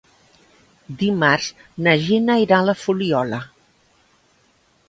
Dimarts 1.01 1.49
na 1.87 1.95
Gina 2.05 2.39
irà 2.47 2.57
a 2.63 2.67
la 2.71 2.75
Fuliola. 2.87 3.43